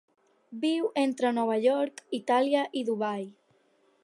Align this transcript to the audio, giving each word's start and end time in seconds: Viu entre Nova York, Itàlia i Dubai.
Viu 0.63 0.87
entre 1.01 1.31
Nova 1.39 1.59
York, 1.67 2.03
Itàlia 2.23 2.67
i 2.83 2.87
Dubai. 2.93 3.31